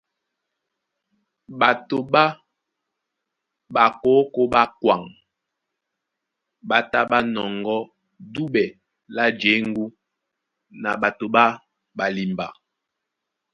Ɓato 1.59 1.97
ɓá 2.13 2.23
ɓakókō 3.73 4.41
ɓá 4.53 4.61
kwaŋ 4.81 5.01
ɓá 6.67 6.77
tá 6.91 6.99
ɓá 7.09 7.19
nɔŋgɔ́ 7.33 7.79
duɓɛ 8.33 8.63
lá 9.15 9.25
jěŋgú 9.39 9.85
na 10.81 10.89
ɓato 11.01 11.25
ɓá 11.35 11.43
ɓalimba. 11.97 12.45